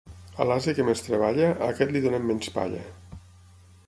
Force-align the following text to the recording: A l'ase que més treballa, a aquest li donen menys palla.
A 0.43 0.45
l'ase 0.51 0.73
que 0.77 0.85
més 0.87 1.03
treballa, 1.07 1.49
a 1.51 1.67
aquest 1.73 1.93
li 1.97 2.01
donen 2.07 2.25
menys 2.31 2.49
palla. 2.57 2.81